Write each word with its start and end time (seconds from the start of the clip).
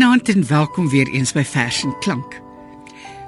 Goeienaand 0.00 0.28
en 0.28 0.46
welkom 0.46 0.88
weer 0.88 1.08
eens 1.12 1.34
by 1.36 1.42
Vers 1.44 1.82
en 1.84 1.90
Klank. 1.98 2.38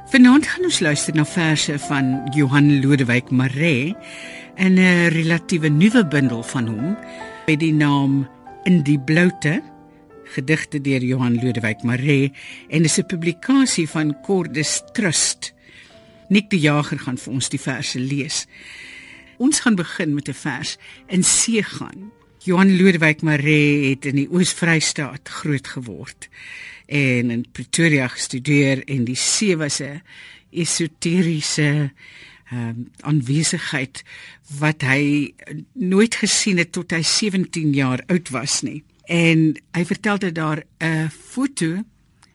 Vanaand 0.09 0.47
gaan 0.49 0.65
ons 0.65 0.79
luister 0.81 1.13
na 1.15 1.25
verse 1.29 1.75
van 1.85 2.07
Johan 2.33 2.71
Lodewyk 2.81 3.29
Maree 3.31 3.93
in 4.57 4.79
'n 4.81 5.13
relatiewe 5.13 5.69
nuwe 5.69 6.07
bundel 6.07 6.43
van 6.43 6.67
hom 6.67 6.97
met 7.47 7.61
die 7.61 7.73
naam 7.73 8.29
In 8.65 8.83
die 8.83 8.99
bloute 9.01 9.63
gedigte 10.25 10.81
deur 10.81 11.05
Johan 11.05 11.35
Lodewyk 11.45 11.83
Maree 11.83 12.33
en 12.69 12.85
is 12.85 12.99
'n 12.99 13.07
publikasie 13.07 13.89
van 13.89 14.21
Cordis 14.21 14.83
Trust. 14.93 15.55
Nik 16.29 16.51
die 16.51 16.61
Jager 16.61 16.99
gaan 16.99 17.19
vir 17.19 17.33
ons 17.33 17.49
die 17.49 17.61
verse 17.61 17.99
lees. 17.99 18.47
Ons 19.37 19.61
gaan 19.61 19.75
begin 19.75 20.15
met 20.15 20.29
'n 20.29 20.35
vers 20.35 20.79
in 21.07 21.23
See 21.23 21.63
gaan. 21.63 22.13
Johan 22.43 22.77
Lodewyk 22.77 23.21
Maree 23.23 23.93
het 23.93 24.07
in 24.11 24.17
die 24.19 24.27
Oos-Vrystaat 24.27 25.31
groot 25.31 25.69
geword 25.77 26.27
en 26.91 27.31
in 27.31 27.45
Pretoria 27.55 28.09
gestudeer 28.11 28.83
en 28.91 29.05
die 29.07 29.17
see 29.17 29.55
was 29.57 29.79
'n 29.81 30.03
esoteriese 30.51 31.93
ehm 32.51 32.69
um, 32.69 32.91
aanwesigheid 33.01 34.03
wat 34.59 34.83
hy 34.83 35.35
nooit 35.73 36.15
gesien 36.15 36.59
het 36.59 36.73
tot 36.73 36.91
hy 36.91 37.03
17 37.03 37.73
jaar 37.73 38.03
oud 38.07 38.29
was 38.31 38.63
nie. 38.63 38.83
En 39.07 39.55
hy 39.73 39.85
vertel 39.85 40.19
dat 40.19 40.35
daar 40.35 40.65
'n 40.81 41.11
foto 41.11 41.85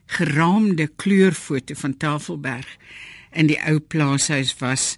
geraamde 0.06 0.88
kleurfoto 0.96 1.74
van 1.76 1.98
Tafelberg 1.98 2.78
in 3.32 3.48
die 3.48 3.60
ou 3.60 3.80
plaashuis 3.80 4.56
was 4.60 4.98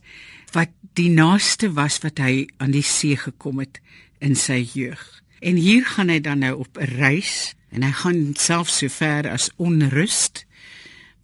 wat 0.51 0.69
die 0.93 1.09
naaste 1.09 1.73
was 1.73 1.97
wat 1.97 2.17
hy 2.17 2.47
aan 2.57 2.71
die 2.71 2.85
see 2.85 3.17
gekom 3.17 3.59
het 3.59 3.81
in 4.19 4.35
sy 4.35 4.61
jeug. 4.73 5.01
En 5.39 5.55
hier 5.55 5.85
gaan 5.85 6.09
hy 6.09 6.19
dan 6.19 6.39
nou 6.39 6.55
op 6.65 6.77
'n 6.77 6.95
reis 6.99 7.53
en 7.71 7.83
hy 7.83 7.91
gaan 7.91 8.33
self 8.35 8.69
so 8.69 8.87
ver 8.87 9.29
as 9.29 9.49
onrust 9.55 10.45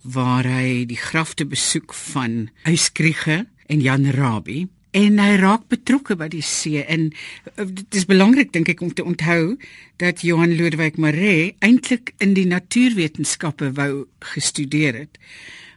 waar 0.02 0.46
hy 0.46 0.86
die 0.86 1.00
grafte 1.00 1.46
besoek 1.46 1.94
van 1.94 2.50
Uyskriege 2.64 3.46
en 3.66 3.82
Jan 3.82 4.06
Rabie 4.12 4.68
en 4.96 5.20
hy 5.20 5.36
raak 5.42 5.66
betrokke 5.72 6.16
by 6.16 6.28
die 6.32 6.44
see 6.46 6.84
en 6.84 7.10
eh, 7.56 7.66
dit 7.66 7.98
is 8.00 8.08
belangrik 8.08 8.54
dink 8.54 8.70
ek 8.72 8.84
om 8.86 8.94
te 8.94 9.04
onthou 9.04 9.58
dat 10.02 10.24
Johan 10.24 10.56
Lodewyk 10.56 11.00
Maree 11.02 11.56
eintlik 11.66 12.14
in 12.24 12.36
die 12.38 12.48
natuurwetenskappe 12.48 13.74
wou 13.80 14.06
gestudeer 14.36 15.02
het 15.04 15.20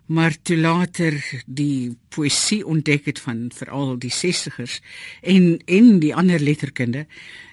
maar 0.09 0.37
toe 0.43 0.57
later 0.57 1.17
die 1.47 1.97
poësie 2.15 2.63
ontdek 2.67 3.11
het 3.11 3.21
van 3.21 3.49
veral 3.55 3.99
die 4.01 4.13
60ers 4.13 4.79
en 5.21 5.59
en 5.67 5.99
die 6.01 6.15
ander 6.15 6.41
letterkunde 6.41 7.07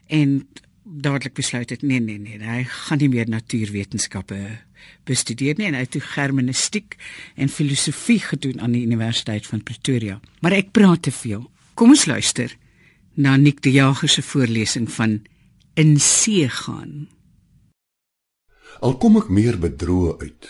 en 0.08 0.38
dadelik 0.84 1.34
besluit 1.34 1.70
het 1.70 1.82
nee 1.82 2.00
nee 2.00 2.20
nee 2.20 2.40
hy 2.40 2.64
gaan 2.64 3.04
nie 3.04 3.12
meer 3.12 3.30
natuurwetenskappe 3.30 4.40
bestudeer 5.06 5.58
nie. 5.58 5.70
En 5.70 5.78
hy 5.78 5.84
het 5.86 5.98
germanistiek 6.16 6.98
en 7.36 7.52
filosofie 7.52 8.20
gedoen 8.24 8.62
aan 8.62 8.76
die 8.76 8.84
Universiteit 8.86 9.48
van 9.48 9.64
Pretoria. 9.64 10.20
Maar 10.42 10.58
ek 10.60 10.74
praat 10.76 11.06
te 11.08 11.14
veel. 11.14 11.46
Kom 11.76 11.94
ons 11.96 12.06
luister 12.10 12.54
na 13.16 13.36
Nick 13.40 13.62
die 13.64 13.76
Jager 13.78 14.12
se 14.12 14.24
voorlesing 14.26 14.90
van 14.92 15.20
in 15.76 15.98
see 16.00 16.48
gaan. 16.50 17.08
Al 18.84 18.98
kom 19.00 19.18
ek 19.20 19.32
meer 19.32 19.60
bedroe 19.60 20.16
uit 20.20 20.50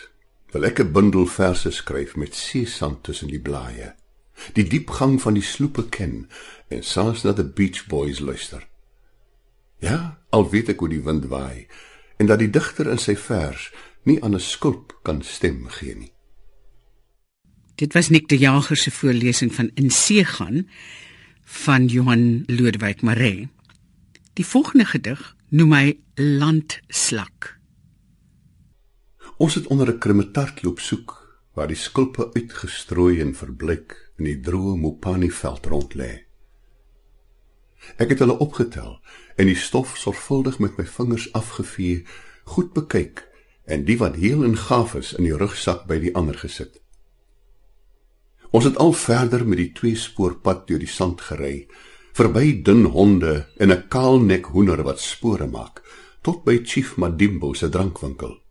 wil 0.51 0.65
ek 0.65 0.79
'n 0.79 0.91
bundel 0.91 1.25
verse 1.25 1.71
skryf 1.71 2.15
met 2.15 2.35
seesand 2.35 3.03
tussen 3.03 3.27
die 3.27 3.39
blaaie. 3.39 3.95
Die 4.53 4.67
diepgang 4.67 5.21
van 5.21 5.33
die 5.33 5.43
sloepe 5.43 5.89
ken 5.89 6.29
en 6.67 6.83
saans 6.83 7.23
na 7.23 7.31
die 7.31 7.43
Beach 7.43 7.85
Boys 7.87 8.19
luister. 8.19 8.67
Ja, 9.79 10.19
al 10.29 10.49
weet 10.49 10.69
ek 10.69 10.79
hoe 10.79 10.89
die 10.89 11.03
wind 11.03 11.25
waai 11.25 11.67
en 12.17 12.25
dat 12.25 12.39
die 12.39 12.49
digter 12.49 12.89
in 12.91 13.01
sy 13.01 13.15
vers 13.15 13.71
nie 14.03 14.21
aan 14.23 14.35
'n 14.35 14.39
skulp 14.39 14.99
kan 15.03 15.21
stem 15.21 15.67
gee 15.67 15.95
nie. 15.95 16.11
Dit 17.75 17.93
was 17.93 18.09
Nick 18.09 18.27
de 18.27 18.37
Jager 18.37 18.77
se 18.77 18.91
voorlesing 18.91 19.53
van 19.55 19.71
In 19.73 19.91
See 19.91 20.23
gaan 20.23 20.69
van 21.43 21.85
Johan 21.85 22.43
Lodewyk 22.47 23.01
Maree. 23.01 23.49
Die 24.33 24.45
volgende 24.45 24.85
gedig 24.85 25.35
noem 25.49 25.73
hy 25.73 25.97
Landslak. 26.15 27.54
Ons 29.37 29.55
het 29.55 29.67
onder 29.67 29.87
'n 29.87 29.97
krematartjie 29.97 30.69
op 30.69 30.79
soek 30.79 31.39
waar 31.53 31.67
die 31.67 31.75
skulpe 31.75 32.33
uitgestrooi 32.33 33.19
en 33.21 33.35
verbleik 33.35 34.11
in 34.17 34.25
die 34.25 34.39
droë 34.39 34.75
Mopani 34.75 35.31
veld 35.31 35.65
rond 35.65 35.93
lê. 35.93 36.23
Ek 37.97 38.09
het 38.09 38.19
hulle 38.19 38.37
opgetel 38.37 38.99
en 39.35 39.45
die 39.45 39.55
stof 39.55 39.97
sorgvuldig 39.97 40.59
met 40.59 40.77
my 40.77 40.85
vingers 40.85 41.33
afgevee, 41.33 42.05
goed 42.43 42.73
bekyk 42.73 43.27
en 43.65 43.83
die 43.85 43.97
wat 43.97 44.15
heel 44.15 44.43
en 44.43 44.57
gaaf 44.57 44.95
is 44.95 45.13
in 45.13 45.23
die 45.23 45.37
rugsak 45.37 45.85
by 45.87 45.99
die 45.99 46.15
ander 46.15 46.37
gesit. 46.37 46.81
Ons 48.51 48.63
het 48.63 48.77
al 48.77 48.93
verder 48.93 49.47
met 49.47 49.57
die 49.57 49.71
twee 49.71 49.95
spoorpad 49.95 50.67
deur 50.67 50.79
die 50.79 50.87
sand 50.87 51.21
gery, 51.21 51.67
verby 52.13 52.61
dun 52.63 52.85
honde 52.85 53.47
en 53.57 53.71
'n 53.71 53.87
kaalnek 53.87 54.45
hoender 54.45 54.83
wat 54.83 54.99
spore 54.99 55.47
maak, 55.47 55.83
tot 56.21 56.43
by 56.43 56.63
Chief 56.63 56.95
Madimbo 56.95 57.53
se 57.53 57.69
drankwinkel. 57.69 58.44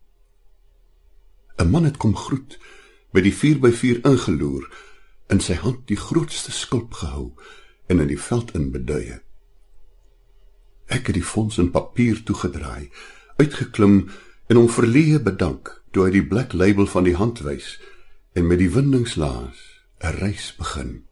'n 1.57 1.69
Man 1.69 1.83
het 1.83 1.97
kom 1.97 2.15
groet, 2.15 2.59
by 3.11 3.21
die 3.21 3.33
4x4 3.33 4.03
ingeloer, 4.03 4.67
in 5.29 5.39
sy 5.39 5.53
hand 5.53 5.87
die 5.87 5.97
grootste 5.97 6.51
skulp 6.51 6.93
gehou 6.93 7.31
en 7.87 7.99
in 7.99 8.07
die 8.07 8.19
veld 8.19 8.51
in 8.53 8.71
beduie. 8.71 9.21
Ek 10.85 11.07
het 11.07 11.15
die 11.15 11.23
fonds 11.23 11.57
in 11.57 11.71
papier 11.71 12.21
toegedraai, 12.23 12.91
uitgeklim 13.37 14.09
en 14.47 14.59
hom 14.59 14.69
verleë 14.69 15.23
bedank 15.23 15.71
toe 15.91 16.05
hy 16.05 16.11
die 16.11 16.27
black 16.27 16.53
label 16.53 16.85
van 16.91 17.07
die 17.07 17.15
hand 17.15 17.41
wys 17.47 17.79
en 18.35 18.47
met 18.47 18.59
die 18.59 18.69
windingslaas 18.69 19.57
'n 20.03 20.19
reis 20.19 20.53
begin. 20.57 21.04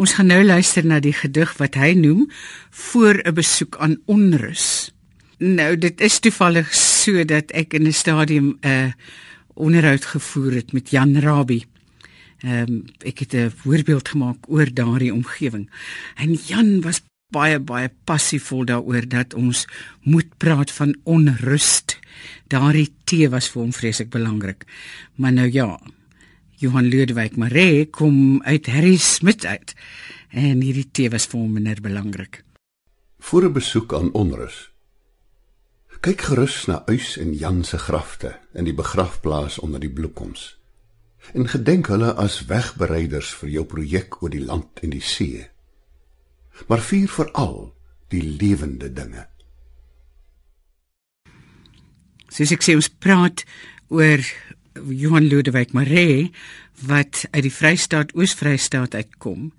Ons 0.00 0.14
gaan 0.16 0.30
nou 0.32 0.40
luister 0.40 0.86
na 0.88 0.96
die 1.04 1.12
gedig 1.12 1.50
wat 1.58 1.74
hy 1.76 1.90
noem 1.92 2.22
voor 2.88 3.20
'n 3.20 3.34
besoek 3.36 3.76
aan 3.76 4.00
onrus. 4.06 4.94
Nou 5.38 5.76
dit 5.76 6.00
is 6.00 6.18
toevallig 6.18 6.74
so 6.74 7.24
dat 7.24 7.50
ek 7.52 7.74
in 7.74 7.86
'n 7.86 7.92
stadium 7.92 8.56
'n 8.62 8.68
uh, 8.68 8.92
onderhoud 9.54 10.04
gevoer 10.04 10.52
het 10.52 10.72
met 10.72 10.90
Jan 10.90 11.18
Rabie. 11.20 11.66
Ehm 12.38 12.72
um, 12.72 12.84
ek 13.04 13.18
het 13.18 13.34
'n 13.34 13.52
voorbeeld 13.56 14.08
gemaak 14.08 14.38
oor 14.48 14.74
daardie 14.74 15.12
omgewing. 15.12 15.70
En 16.16 16.32
Jan 16.32 16.80
was 16.80 17.02
baie 17.28 17.58
baie 17.58 17.90
passievol 18.04 18.64
daaroor 18.64 19.08
dat 19.08 19.34
ons 19.34 19.66
moet 20.02 20.36
praat 20.36 20.70
van 20.70 20.96
onrust. 21.02 21.98
Daardie 22.46 22.92
tee 23.04 23.28
was 23.28 23.48
vir 23.48 23.62
hom 23.62 23.72
vreeslik 23.72 24.10
belangrik. 24.10 24.64
Maar 25.14 25.32
nou 25.32 25.52
ja, 25.52 25.80
Johan 26.60 26.90
Ludwig 26.92 27.38
Maree 27.40 27.86
kom 27.88 28.42
uit 28.42 28.66
Harry 28.66 28.96
Smit 29.00 29.46
uit 29.48 29.72
en 30.28 30.60
hierdie 30.60 30.90
tee 30.92 31.08
was 31.08 31.24
vir 31.32 31.38
hom 31.40 31.54
minder 31.56 31.80
belangrik. 31.80 32.42
Voor 33.18 33.48
'n 33.48 33.52
besoek 33.52 33.94
aan 33.94 34.12
onrus. 34.12 34.68
Kyk 36.00 36.20
gerus 36.20 36.66
na 36.66 36.82
Uys 36.86 37.16
en 37.16 37.32
Jan 37.32 37.64
se 37.64 37.78
grafte 37.78 38.38
in 38.52 38.64
die 38.64 38.74
begrafplaas 38.74 39.58
onder 39.58 39.80
die 39.80 39.92
bloekoms. 39.92 40.58
En 41.32 41.48
gedenk 41.48 41.86
hulle 41.86 42.12
as 42.14 42.44
wegbereiders 42.44 43.34
vir 43.34 43.48
jou 43.48 43.64
projek 43.64 44.22
oor 44.22 44.30
die 44.30 44.44
land 44.44 44.80
en 44.82 44.90
die 44.90 45.02
see. 45.02 45.48
Maar 46.68 46.80
vier 46.80 47.08
veral 47.08 47.74
die 48.08 48.22
lewende 48.22 48.92
dinge. 48.92 49.28
Soos 52.28 52.52
ek 52.52 52.62
sê 52.62 52.74
ons 52.74 52.88
praat 52.88 53.44
oor 53.88 54.20
Johan 54.88 55.26
Ludwig 55.28 55.72
Maree 55.72 56.30
wat 56.86 57.24
uit 57.30 57.42
die 57.42 57.52
Vrystaat 57.52 58.14
Oos-Vrystaat 58.14 58.94
uitkom 58.94 59.52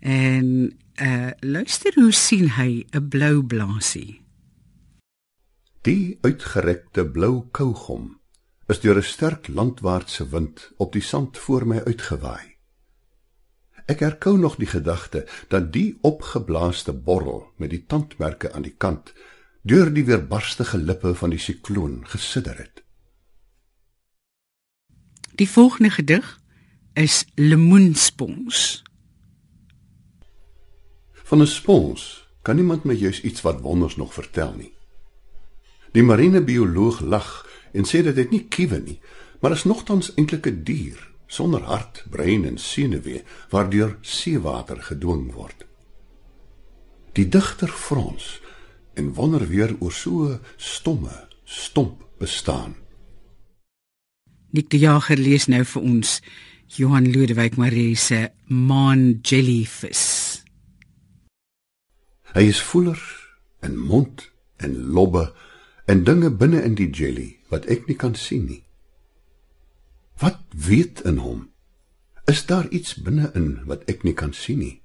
en 0.00 0.72
uh 1.02 1.30
luister 1.40 1.94
hoe 1.94 2.12
sien 2.12 2.50
hy 2.56 2.86
'n 2.92 3.08
blou 3.08 3.42
blaasie. 3.42 4.20
Die 5.82 6.18
uitgerekte 6.20 7.06
blou 7.06 7.48
kougom 7.50 8.20
is 8.68 8.80
deur 8.80 8.96
'n 8.96 9.02
sterk 9.02 9.48
landwaartse 9.48 10.28
wind 10.28 10.72
op 10.76 10.92
die 10.92 11.02
sand 11.02 11.38
voor 11.38 11.66
my 11.66 11.78
uitgewaai. 11.78 12.52
Ek 13.86 14.00
herkou 14.00 14.38
nog 14.38 14.56
die 14.56 14.70
gedagte 14.70 15.26
dat 15.48 15.72
die 15.72 15.98
opgeblaaste 16.00 16.92
borrel 16.92 17.52
met 17.56 17.70
die 17.70 17.84
tandmerke 17.86 18.52
aan 18.52 18.62
die 18.62 18.76
kant 18.76 19.12
deur 19.62 19.90
die 19.94 20.04
weerbarstige 20.04 20.78
lippe 20.78 21.14
van 21.14 21.30
die 21.30 21.38
sikloon 21.38 22.06
gesidder 22.06 22.58
het. 22.58 22.81
Die 25.42 25.50
volgende 25.50 25.90
gedig 25.90 26.40
is 26.92 27.24
Lemoenspons. 27.34 28.82
Van 31.12 31.40
'n 31.40 31.46
spons 31.46 32.28
kan 32.42 32.56
niemand 32.56 32.84
my 32.84 32.94
juis 32.94 33.22
iets 33.22 33.40
wat 33.40 33.60
wonders 33.60 33.96
nog 33.96 34.14
vertel 34.14 34.54
nie. 34.54 34.72
Die 35.92 36.02
marinebioloog 36.02 37.00
lag 37.00 37.48
en 37.72 37.84
sê 37.84 38.04
dat 38.04 38.14
dit 38.14 38.30
nie 38.30 38.44
kiewe 38.48 38.78
nie, 38.78 39.00
maar 39.40 39.50
is 39.50 39.64
nogtans 39.64 40.14
eintlik 40.14 40.46
'n 40.46 40.62
dier 40.62 41.10
sonder 41.26 41.62
hart, 41.62 42.04
brein 42.10 42.44
en 42.44 42.58
senuwee 42.58 43.24
waardeur 43.50 43.98
seewater 44.00 44.82
gedwing 44.82 45.32
word. 45.32 45.66
Die 47.12 47.28
digter 47.28 47.68
Frans 47.68 48.40
en 48.94 49.14
wonder 49.14 49.48
weer 49.48 49.76
oor 49.78 49.92
so 49.92 50.38
stomme, 50.56 51.28
stomp 51.44 52.06
bestaan. 52.18 52.81
Nik 54.52 54.68
die 54.68 54.82
Jager 54.82 55.16
lees 55.16 55.46
nou 55.48 55.62
vir 55.64 55.80
ons 55.82 56.18
Johan 56.76 57.06
Ludwig 57.08 57.54
Marie 57.56 57.96
se 57.96 58.26
Maan 58.52 59.22
Jellyfish. 59.24 60.42
Hy 62.36 62.44
is 62.50 62.60
voeler 62.60 63.00
en 63.64 63.78
mond 63.80 64.26
en 64.60 64.76
lobbe 64.92 65.30
en 65.88 66.04
dinge 66.04 66.28
binne 66.36 66.60
in 66.68 66.76
die 66.76 66.90
jelly 66.92 67.30
wat 67.48 67.64
ek 67.72 67.88
nie 67.88 67.96
kan 67.96 68.12
sien 68.12 68.44
nie. 68.50 68.60
Wat 70.20 70.44
weet 70.52 71.00
in 71.08 71.24
hom? 71.24 71.48
Is 72.28 72.44
daar 72.44 72.68
iets 72.68 72.98
binne 73.00 73.32
in 73.32 73.62
wat 73.64 73.88
ek 73.88 74.04
nie 74.04 74.12
kan 74.12 74.36
sien 74.36 74.60
nie? 74.60 74.81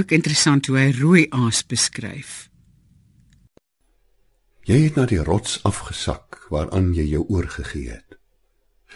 Ook 0.00 0.14
interessant 0.16 0.64
hoe 0.66 0.78
hy 0.78 0.90
rooi 0.96 1.26
aas 1.36 1.58
beskryf. 1.68 2.46
Jy 4.64 4.78
het 4.86 4.96
na 4.96 5.04
die 5.10 5.20
rots 5.20 5.58
afgesak 5.68 6.38
waaraan 6.48 6.94
jy 6.96 7.04
jou 7.10 7.26
oorgegee 7.28 7.90
het. 7.90 8.16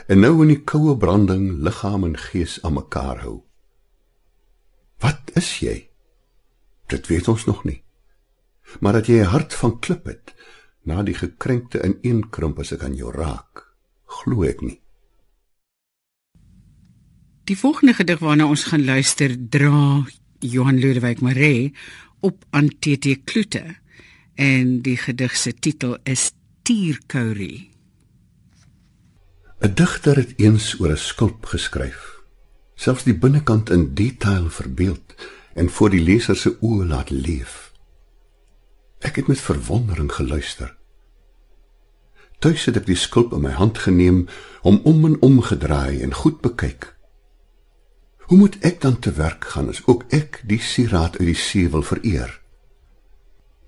En 0.08 0.24
nou 0.24 0.32
in 0.46 0.54
die 0.54 0.62
koue 0.64 0.94
branding 0.96 1.58
liggaam 1.66 2.06
en 2.08 2.16
gees 2.16 2.56
aan 2.64 2.78
mekaar 2.78 3.20
hou. 3.26 3.42
Wat 5.04 5.34
is 5.36 5.50
jy? 5.60 5.76
Dit 6.88 7.12
weet 7.12 7.28
ons 7.28 7.44
nog 7.44 7.64
nie. 7.68 7.82
Maar 8.80 9.02
dat 9.02 9.06
jy 9.06 9.20
'n 9.20 9.32
hart 9.36 9.54
van 9.54 9.78
klip 9.78 10.06
het, 10.06 10.34
na 10.84 11.02
die 11.02 11.14
gekrenkte 11.14 11.84
ineenkrimp 11.84 12.58
as 12.58 12.72
ek 12.72 12.82
aan 12.82 12.96
jou 12.96 13.12
raak, 13.12 13.76
glo 14.06 14.42
ek 14.44 14.60
nie. 14.60 14.80
Die 17.44 17.58
volgende 17.58 17.92
gedig 17.92 18.18
waarna 18.18 18.46
ons 18.46 18.64
gaan 18.64 18.84
luister, 18.84 19.36
dra 19.48 20.04
Johan 20.38 20.78
Ludwig 20.78 21.20
Maree 21.20 21.72
op 22.20 22.44
aan 22.50 22.68
TT 22.68 23.24
Kloete 23.24 23.76
en 24.34 24.80
die 24.82 24.96
gedig 24.96 25.36
se 25.36 25.54
titel 25.54 25.98
is 26.02 26.32
Tierkourie. 26.62 27.70
'n 29.60 29.74
Digter 29.74 30.16
het 30.16 30.32
eens 30.36 30.80
oor 30.80 30.90
'n 30.90 30.96
skulp 30.96 31.46
geskryf, 31.46 32.20
selfs 32.74 33.04
die 33.04 33.14
binnekant 33.14 33.70
in 33.70 33.94
detail 33.94 34.50
verbeeld 34.50 35.14
en 35.54 35.70
voor 35.70 35.90
die 35.90 36.02
leser 36.02 36.36
se 36.36 36.56
oë 36.60 36.86
laat 36.86 37.10
leef. 37.10 37.72
Ek 38.98 39.16
het 39.16 39.26
met 39.26 39.40
verwondering 39.40 40.12
geluister. 40.12 40.76
Tuis 42.38 42.64
het 42.64 42.76
ek 42.76 42.86
die 42.86 42.96
skulp 42.96 43.32
in 43.32 43.40
my 43.40 43.50
hand 43.50 43.78
geneem, 43.78 44.26
hom 44.60 44.80
om 44.84 45.04
en 45.04 45.22
om 45.22 45.40
gedraai 45.40 46.00
en 46.00 46.14
goed 46.14 46.40
bekyk. 46.40 46.93
Hoe 48.26 48.38
moet 48.38 48.56
ek 48.60 48.80
dan 48.80 48.98
te 48.98 49.12
werk 49.12 49.44
gaan 49.44 49.68
as 49.68 49.82
ook 49.86 50.04
ek 50.08 50.42
die 50.44 50.60
sieraad 50.60 51.18
uit 51.18 51.26
die 51.26 51.34
see 51.34 51.68
wil 51.68 51.82
vereer? 51.82 52.44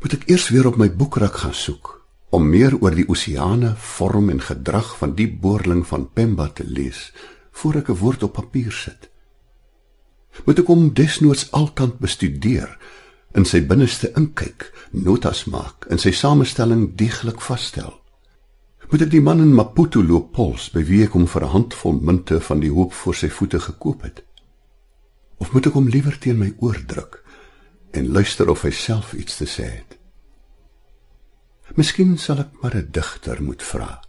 moet 0.06 0.20
ek 0.20 0.28
eers 0.30 0.48
weer 0.54 0.68
op 0.68 0.76
my 0.78 0.86
boekrak 0.92 1.40
gaan 1.42 1.54
soek 1.56 1.88
om 2.36 2.44
meer 2.50 2.74
oor 2.78 2.94
die 2.94 3.06
oseane, 3.10 3.72
vorm 3.78 4.28
en 4.30 4.42
gedrag 4.42 4.92
van 5.00 5.14
die 5.18 5.26
boorling 5.26 5.80
van 5.88 6.04
Pemba 6.14 6.46
te 6.54 6.66
lees 6.66 7.12
voor 7.58 7.80
ek 7.80 7.88
'n 7.90 7.98
woord 8.02 8.22
op 8.22 8.32
papier 8.38 8.72
sit. 8.72 9.08
Moet 10.44 10.58
ek 10.58 10.66
hom 10.66 10.94
desnoods 10.94 11.50
alkant 11.52 11.98
bestudeer, 11.98 12.78
in 13.34 13.44
sy 13.44 13.60
binneste 13.66 14.12
inkyk, 14.14 14.70
notas 14.90 15.44
maak 15.46 15.86
en 15.90 15.98
sy 15.98 16.10
samestelling 16.10 16.94
deeglik 16.94 17.40
vasstel. 17.40 17.94
Moet 18.90 19.02
ek 19.02 19.10
die 19.10 19.20
man 19.20 19.40
in 19.40 19.54
Maputo 19.54 20.02
loop 20.02 20.32
pols 20.32 20.70
by 20.70 20.84
wie 20.84 21.02
ek 21.02 21.12
hom 21.12 21.26
vir 21.26 21.42
'n 21.42 21.54
handvol 21.56 21.98
munte 22.00 22.40
van 22.40 22.60
die 22.60 22.70
hoop 22.70 22.92
voor 22.92 23.14
sy 23.14 23.28
voete 23.28 23.60
gekoop 23.60 24.02
het? 24.02 24.25
Of 25.38 25.52
moet 25.52 25.66
ek 25.68 25.76
hom 25.76 25.88
liewer 25.92 26.16
teen 26.18 26.38
my 26.40 26.54
oor 26.64 26.78
druk 26.86 27.20
en 27.96 28.12
luister 28.12 28.48
of 28.52 28.64
hy 28.66 28.72
self 28.76 29.12
iets 29.16 29.36
te 29.40 29.46
sê 29.48 29.68
het. 29.68 29.96
Miskien 31.76 32.16
sal 32.18 32.44
ek 32.44 32.52
maar 32.62 32.76
'n 32.76 32.90
digter 32.92 33.42
moet 33.42 33.62
vra. 33.62 34.05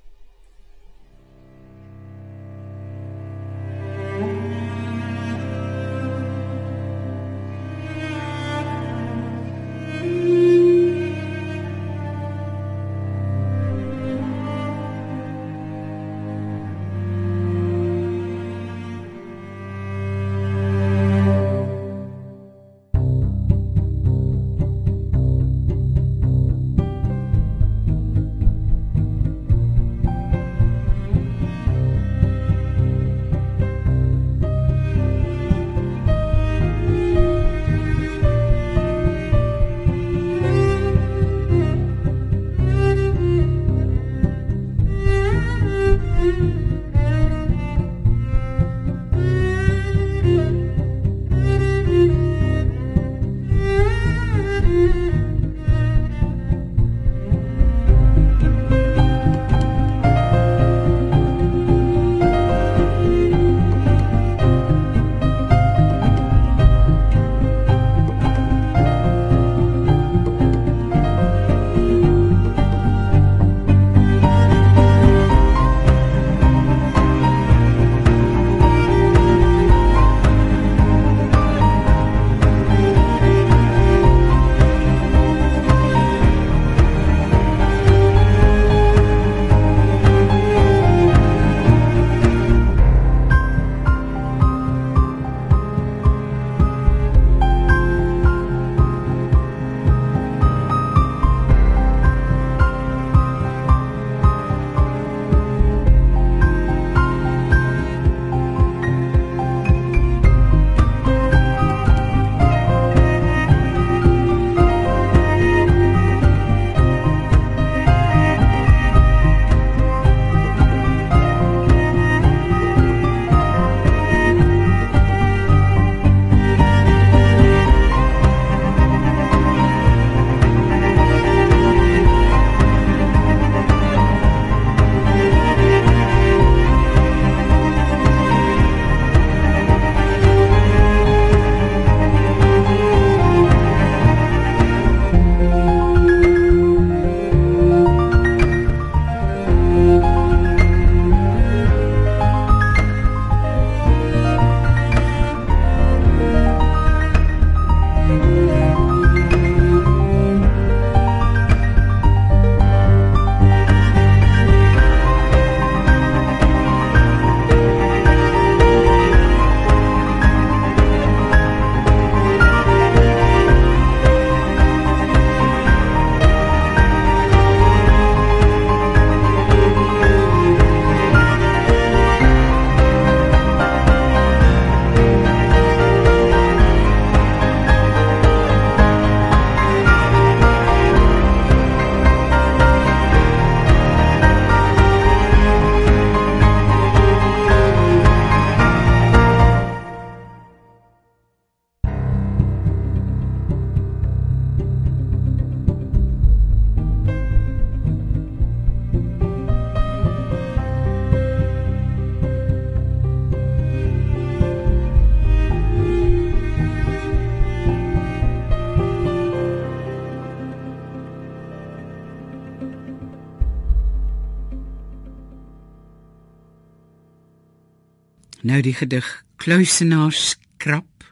Nou 228.57 228.65
die 228.65 228.73
gedig 228.73 229.05
Kluisenaarskrap. 229.37 231.03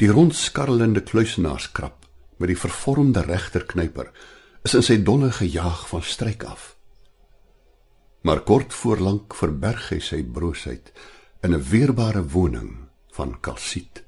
Die 0.00 0.08
rondskarrelende 0.10 0.98
kluisenaarskrap 1.06 2.08
met 2.42 2.48
die 2.50 2.56
vervormde 2.58 3.22
regterknyper 3.22 4.08
is 4.66 4.74
in 4.74 4.82
sy 4.82 4.96
dolle 5.06 5.28
gejaag 5.36 5.84
van 5.92 6.02
stryk 6.02 6.42
af. 6.42 6.64
Maar 8.26 8.42
kort 8.48 8.74
voorlank 8.74 9.36
verberg 9.38 9.92
hy 9.92 10.00
sy 10.02 10.18
broosheid 10.26 10.90
in 11.46 11.54
'n 11.54 11.62
weerbare 11.70 12.24
woning 12.34 12.88
van 13.14 13.38
kalsiet. 13.40 14.02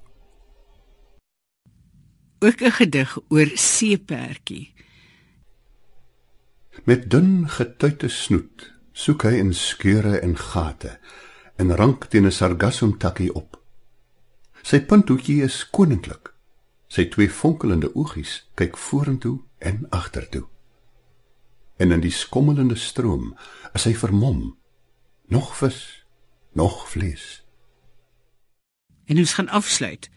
Ook 2.43 2.61
'n 2.61 2.75
gedig 2.81 3.19
oor 3.29 3.51
seepertjie. 3.55 4.75
Met 6.85 7.11
dun 7.11 7.47
getuite 7.49 8.09
snoet 8.09 8.73
soek 8.93 9.23
hy 9.23 9.39
in 9.39 9.55
skeure 9.55 10.19
en 10.19 10.35
gate 10.37 10.99
en 11.57 11.77
rank 11.77 12.05
teen 12.05 12.27
'n 12.27 12.33
sargassumtakkie 12.33 13.35
op. 13.35 13.61
Sy 14.63 14.81
punthoekie 14.81 15.43
is 15.43 15.71
koninklik. 15.71 16.35
Sy 16.89 17.05
twee 17.09 17.31
fonkelende 17.31 17.95
oogies 17.95 18.51
kyk 18.55 18.77
vorentoe 18.77 19.39
en 19.59 19.87
agtertoe. 19.91 20.47
En 21.77 21.93
in 21.93 22.01
die 22.01 22.11
skommelende 22.11 22.77
stroom 22.77 23.37
is 23.75 23.85
hy 23.85 23.95
vermom. 23.95 24.57
Nog 25.27 25.57
vis, 25.57 26.07
nog 26.53 26.89
vlees. 26.91 27.43
En 29.05 29.19
ons 29.19 29.33
gaan 29.33 29.49
afsluit 29.49 30.11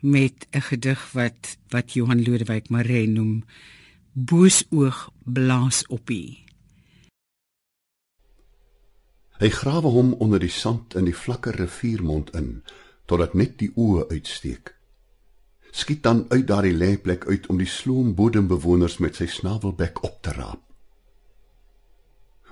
met 0.00 0.46
'n 0.50 0.60
gedig 0.60 1.12
wat 1.12 1.58
wat 1.68 1.92
Johan 1.92 2.22
Lodewyk 2.22 2.68
Maree 2.68 3.08
noem 3.08 3.44
Boosoog 4.12 5.10
blaas 5.24 5.86
oppie. 5.86 6.44
Hy 9.40 9.48
grawe 9.48 9.88
hom 9.88 10.10
onder 10.20 10.42
die 10.42 10.52
sand 10.52 10.92
in 11.00 11.06
die 11.08 11.16
vlakke 11.16 11.54
riviermond 11.56 12.34
in 12.36 12.48
totdat 13.08 13.32
net 13.32 13.54
die 13.62 13.70
oë 13.72 14.10
uitsteek. 14.10 14.74
Skiet 15.72 16.02
dan 16.04 16.26
uit 16.28 16.44
daardie 16.50 16.74
lêplek 16.76 17.24
uit 17.24 17.46
om 17.48 17.56
die 17.56 17.68
sloom 17.68 18.12
bodembewoners 18.18 18.98
met 19.00 19.16
sy 19.16 19.30
snavelbek 19.32 20.02
op 20.04 20.18
te 20.20 20.34
raap. 20.36 20.60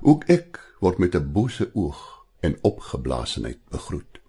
Ook 0.00 0.24
ek 0.32 0.62
word 0.80 0.98
met 0.98 1.14
'n 1.14 1.32
bose 1.32 1.68
oog 1.74 2.00
en 2.40 2.56
opgeblaasenheid 2.62 3.60
begroet. 3.68 4.22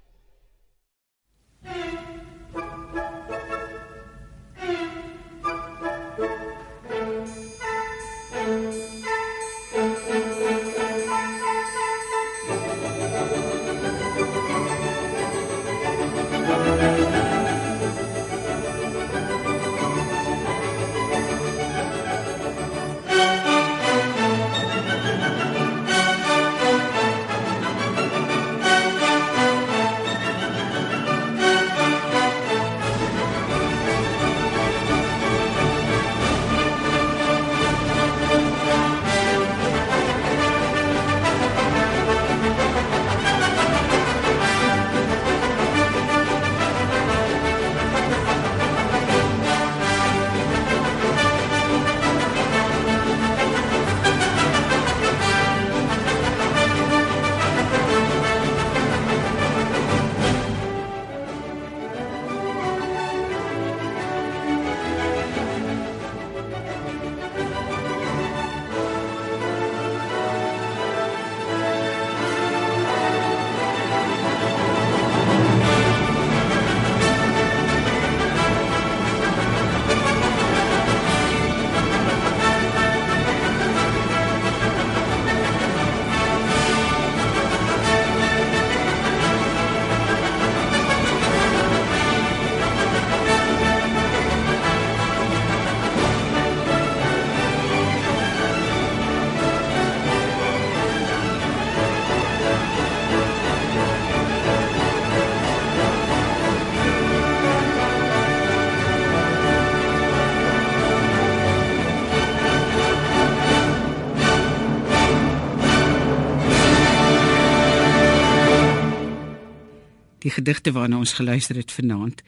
Die 120.30 120.36
gedigte 120.36 120.76
waarna 120.76 121.00
ons 121.02 121.15
geluister 121.18 121.58
het 121.58 121.72
vanaand 121.74 122.20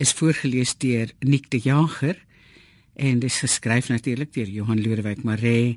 is 0.00 0.14
voorgeles 0.16 0.70
deur 0.80 1.10
Nick 1.20 1.50
de 1.52 1.58
Jager 1.60 2.16
en 2.96 3.18
dis 3.20 3.36
geskryf 3.44 3.90
natuurlik 3.92 4.32
deur 4.32 4.48
Johan 4.48 4.80
Lodewyk 4.80 5.20
Maree 5.20 5.76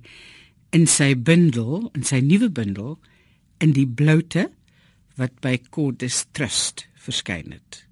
in 0.72 0.88
sy 0.88 1.10
bundel, 1.20 1.90
in 1.92 2.08
sy 2.08 2.22
nuwe 2.24 2.48
bundel 2.48 2.96
in 3.60 3.76
die 3.76 3.84
bloute 3.84 4.46
wat 5.20 5.36
by 5.44 5.58
Cordis 5.68 6.22
Trust 6.32 6.86
verskyn 6.96 7.52
het. 7.58 7.84